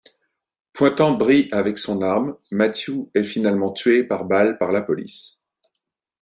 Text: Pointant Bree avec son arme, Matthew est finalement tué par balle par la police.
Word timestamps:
Pointant 0.73 1.13
Bree 1.15 1.47
avec 1.51 1.77
son 1.77 2.01
arme, 2.01 2.35
Matthew 2.49 3.11
est 3.13 3.21
finalement 3.23 3.71
tué 3.71 4.03
par 4.03 4.25
balle 4.25 4.57
par 4.57 4.71
la 4.71 4.81
police. 4.81 5.43